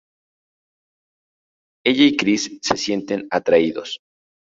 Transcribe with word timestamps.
Ella 1.85 2.05
y 2.05 2.17
Chris 2.17 2.57
se 2.63 2.75
sienten 2.75 3.27
atraídos. 3.29 3.99